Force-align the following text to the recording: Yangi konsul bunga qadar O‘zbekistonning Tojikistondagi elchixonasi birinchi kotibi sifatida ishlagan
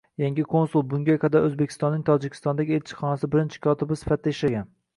Yangi 0.21 0.43
konsul 0.53 0.83
bunga 0.93 1.17
qadar 1.25 1.45
O‘zbekistonning 1.49 2.03
Tojikistondagi 2.09 2.77
elchixonasi 2.81 3.31
birinchi 3.37 3.65
kotibi 3.69 4.03
sifatida 4.05 4.35
ishlagan 4.37 4.69